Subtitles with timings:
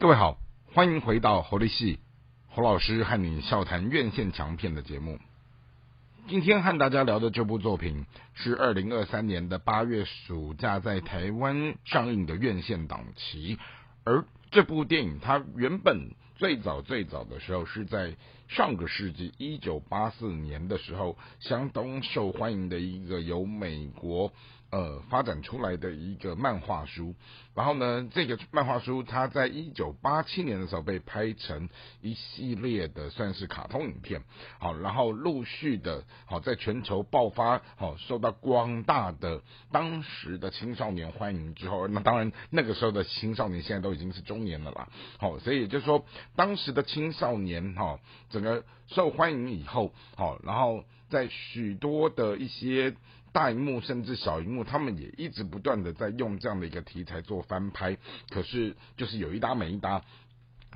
[0.00, 0.38] 各位好，
[0.74, 2.00] 欢迎回到侯立戏
[2.48, 5.20] 侯老师和你笑谈院线强片的节目。
[6.26, 8.04] 今天和大家聊的这部作品
[8.34, 13.56] 是二零二三年的八月暑假在台湾上映的院线档期，
[14.02, 18.16] 而这部电影它原本最早最早的时候是在
[18.48, 24.32] 上个世纪一九八四年的时候，相当受欢迎的一个由美国。
[24.70, 27.14] 呃，发展出来的一个漫画书，
[27.54, 31.68] 然后呢，这个漫画书它在一九八七年的时候被拍成
[32.00, 34.24] 一系列的算是卡通影片，
[34.58, 44.88] 好，然后陆续的，好，在全球爆发，好，受到广大的当时的青少年欢迎之后，那当然那个时候的青少年现在都已经是中年了啦，
[45.18, 46.04] 好，所以就是说，
[46.34, 48.00] 当时的青少年，哈，
[48.34, 52.94] 整个受欢迎以后，好，然后在许多的一些。
[53.34, 57.98] 大荧幕甚至小荧幕，他们也一直不断的在用这样的一个题材做翻拍，
[58.30, 60.04] 可是就是有一搭没一搭，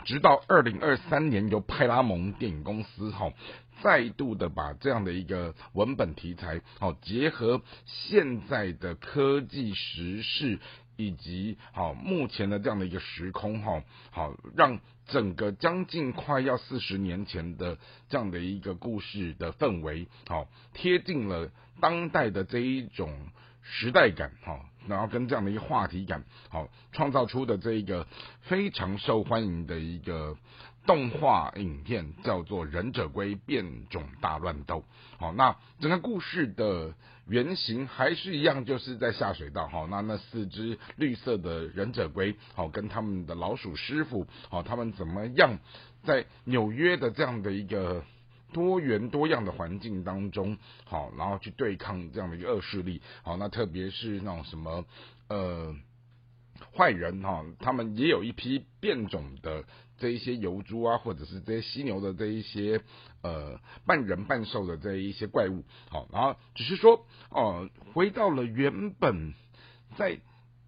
[0.04, 3.32] 直到二零二三年由派拉蒙电影公司哈
[3.80, 10.58] 再度的把这样的一个文本题材好结合现在的科技时事。
[10.98, 23.16] 以及好目前的这样的一个时空哈，好让整个将近快要四十年前的这样的一个故事的氛围，好贴近了当代的这一种
[23.62, 28.08] 时代感哈，然后跟这样的一个话题感，好创造出的这一个
[28.42, 30.36] 非常受欢迎的一个
[30.88, 34.76] 动画影片，叫做《忍者龟变种大乱斗》。
[35.18, 36.94] 好，那整个故事的。
[37.30, 39.86] 原型还是一样，就是在下水道好。
[39.86, 45.58] 那那四只绿色的忍者龟，好跟他们的老鼠师傅，好他们怎么样
[46.04, 48.02] 在纽约的这样的一个
[48.54, 53.02] 多元多样的环境当中，好然后去对抗这样的一个恶势力。
[53.22, 54.86] 好，那特别是那种什么
[55.28, 55.76] 呃
[56.76, 59.64] 坏人哈，他们也有一批变种的。
[60.00, 62.80] 这一些油猪啊，或者是这些犀牛的这一些
[63.20, 69.34] 呃半人半兽的这一些怪物，好，然后只是说哦，回到了原本
[69.96, 70.20] 在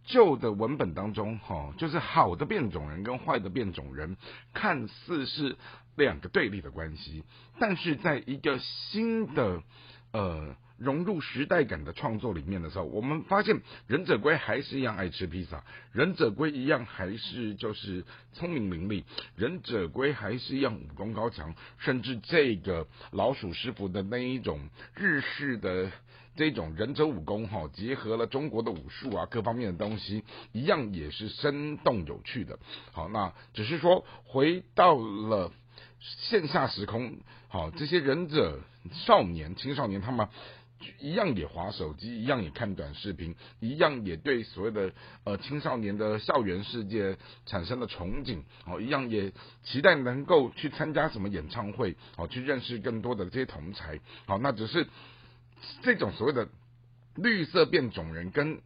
[0.05, 4.17] 旧的文本当中，哈，就是好的变种人跟坏的变种人
[4.53, 5.57] 看似是
[5.95, 7.23] 两个对立的关系，
[7.61, 9.63] 但是在一个新的
[10.11, 10.57] 呃。
[10.81, 18.03] 融入时代感的创作里面的时候，我们发现忍者龟还是一样爱吃披萨，忍者龟一样还是就是
[18.33, 19.05] 聪明伶俐，
[19.37, 25.93] 忍者龟还是一样武功高强，甚至这个老鼠师傅的那一种日式的
[26.35, 32.59] 这种忍者武功哈，结合了中国的武术啊各方面的东西，一样也是生动有趣的。
[32.93, 35.53] 好，那只是说回到了
[36.01, 38.61] 线下时空，好，这些忍者
[38.93, 40.27] 少年、青少年他们。
[40.99, 44.93] 一样也划手机，一样也看短视频，一样也对所谓的
[45.25, 49.33] 呃青少年的校园世界产生了憧憬，哦，一样也
[49.63, 54.87] 期待能够去参加什么演唱会，哦，去认识更多的这些同才，好，那只是
[55.83, 56.49] 这种所谓的
[57.17, 58.61] 绿色变种人跟。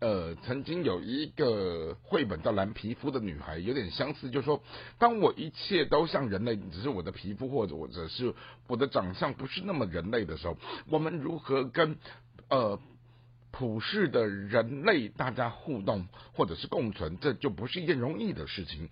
[0.00, 4.62] 呃，曾经有一个绘本叫《蓝皮肤的女孩》，有点相似，就是说，
[4.98, 8.34] 当我一切都像人类，只是我的皮肤或者或者是
[8.66, 10.58] 我的长相不是那么人类的时候，
[10.90, 11.96] 我们如何跟
[12.50, 12.78] 呃
[13.50, 18.90] 普世的人类大家互动或者是共存，这就不是一件容易的事情。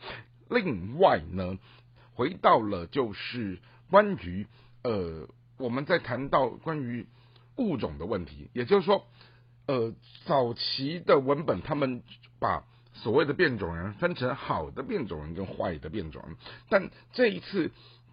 [0.49, 1.59] 另外呢，
[2.15, 3.59] 回到了就是
[3.91, 4.47] 关于
[4.83, 7.07] 呃，我们在谈到关于
[7.57, 9.05] 物种的问题，也就是说。
[9.67, 12.03] 呃，早期的文本，他们
[12.39, 12.65] 把
[12.95, 16.37] 所谓的变种人分成好的变种人跟坏的变种人，
[16.69, 17.71] 但这一次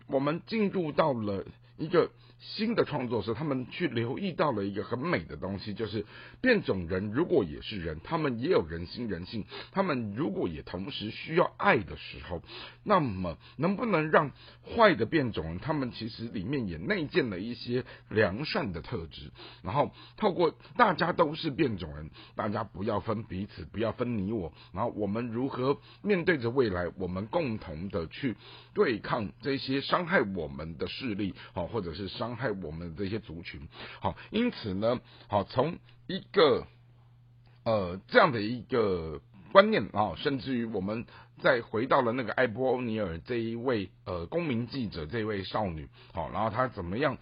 [0.07, 1.43] 我们进入到了
[1.79, 2.11] 一个。
[2.41, 6.05] 新的创作时，他们去留意到了一个很美的东西，就是
[6.39, 12.41] 变种人如果也是人，他们也有人心人性，他们如果也同时需要爱的时候，
[12.85, 14.31] 那么能不能让
[14.63, 19.31] 坏的变种人，他们其实里面也内建了一些良善的特质，
[19.61, 28.37] 然后透过大家都是变种人，大家不要分彼此，不要分你我，然后我们如何面对着未来，我们共同的去
[28.73, 32.35] 对抗这些伤害我们的势力，好，或者是伤。
[32.39, 33.67] 害我们这些族群，
[33.99, 35.77] 好，因此呢，好，从
[36.07, 36.65] 一个
[37.65, 39.19] 呃这样的一个
[39.51, 41.05] 观念啊，甚至于我们
[41.41, 47.17] 再回到了那个埃博尼尔这一位呃公民记者这位少女，好，然后她怎么样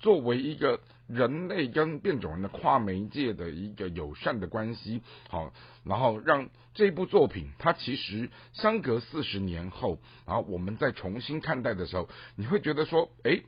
[0.00, 5.52] 作为一个人类跟变种人的跨媒介的一个友善的关系，好，
[5.84, 13.40] 然后让这部作品它其实相隔四十年后，然后我们再重新看待的时候，你会觉得说，哎。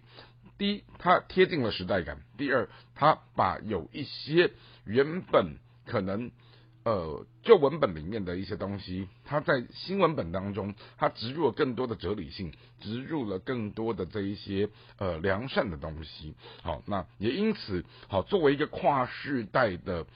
[0.59, 4.51] 第一，它贴近了时代感；第二，它把有一些
[4.85, 5.57] 原本
[5.87, 6.31] 可能
[6.85, 14.69] 呃旧文本里面的一些东西，它在新文本当中，它植入了更多的哲理性，植入了更多的这一些
[14.99, 16.35] 呃良善的东西。
[16.63, 20.07] 好，那也因此，好作为一个跨世代的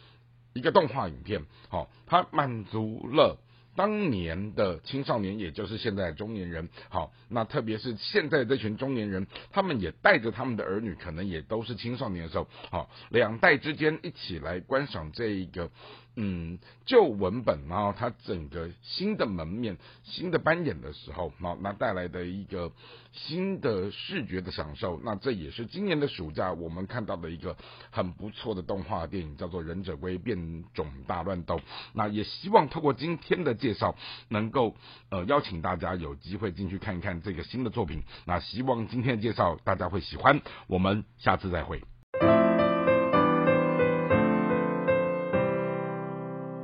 [0.54, 3.38] 一个动画影片，好，它满足了。
[3.76, 15.72] 当年的青少年，也就是现在中年人，好，那特别是现在这群中年人，他们也带着他们的儿女，可能也都是青少年的时候，好，两代之间一起来观赏这一个。
[16.16, 22.70] 嗯，旧文本，然后它整个新的门面、新的扮演的时候，那那带来的一个
[23.12, 27.56] 新的视觉的享受，那这也是今年的暑假我们看到的一个
[27.90, 31.56] 很不错的动画电影，叫做《忍者龟变种大乱斗》。
[31.94, 33.96] 那也希望透过今天的介绍，
[34.28, 34.76] 能够
[35.10, 38.02] 呃邀请大家有机会进去看一看这个新的作品。
[38.24, 41.82] 那希望今天的介绍大家会喜欢，我们下次再会。